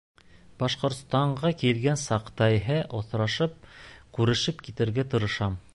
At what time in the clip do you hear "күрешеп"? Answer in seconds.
4.19-4.67